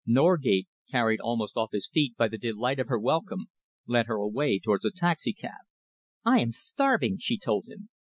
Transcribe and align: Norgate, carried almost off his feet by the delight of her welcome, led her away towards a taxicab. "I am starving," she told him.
Norgate, 0.07 0.67
carried 0.89 1.19
almost 1.19 1.55
off 1.55 1.73
his 1.73 1.87
feet 1.87 2.17
by 2.17 2.27
the 2.27 2.39
delight 2.39 2.79
of 2.79 2.87
her 2.87 2.97
welcome, 2.97 3.51
led 3.85 4.07
her 4.07 4.15
away 4.15 4.57
towards 4.57 4.83
a 4.83 4.89
taxicab. 4.89 5.59
"I 6.25 6.39
am 6.39 6.53
starving," 6.53 7.19
she 7.19 7.37
told 7.37 7.67
him. 7.67 7.89